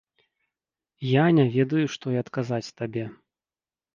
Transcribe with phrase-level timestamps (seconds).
[1.07, 3.03] Я не ведаю, што і адказаць табе.